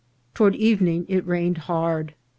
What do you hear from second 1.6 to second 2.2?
hard.